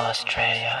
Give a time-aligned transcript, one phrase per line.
[0.00, 0.80] Australia.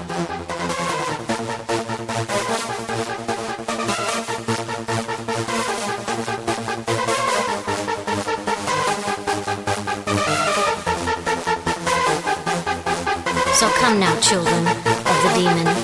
[13.99, 15.80] Now, children of the demon.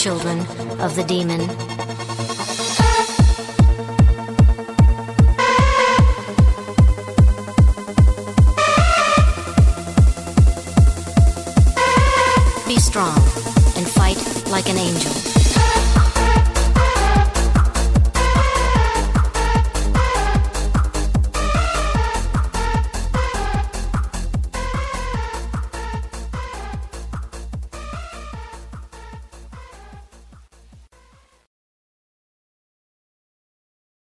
[0.00, 0.38] Children
[0.80, 1.79] of the demon.